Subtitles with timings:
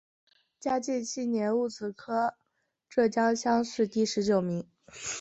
[0.59, 2.33] 嘉靖七年戊子科
[2.89, 4.67] 浙江乡试第十九名。